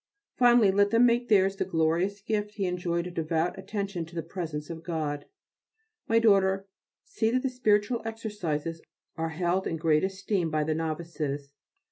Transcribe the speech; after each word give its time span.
Finally, 0.35 0.71
let 0.71 0.89
them 0.89 1.05
make 1.05 1.29
theirs 1.29 1.57
the 1.57 1.63
glorious 1.63 2.21
gift 2.21 2.55
he 2.55 2.65
enjoyed 2.65 3.05
of 3.05 3.13
devout 3.13 3.55
attention 3.59 4.03
to 4.03 4.15
the 4.15 4.23
presence 4.23 4.71
of 4.71 4.81
God. 4.81 5.25
My 6.07 6.17
daughter, 6.17 6.65
see 7.03 7.29
that 7.29 7.43
the 7.43 7.49
spiritual 7.51 8.01
exercises 8.03 8.81
are 9.15 9.29
held 9.29 9.67
in 9.67 9.77
great 9.77 10.03
esteem 10.03 10.49
by 10.49 10.63
the 10.63 10.73
novices. 10.73 11.51